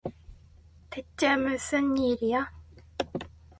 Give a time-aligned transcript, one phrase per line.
[0.89, 2.51] 대체 무슨 일이야?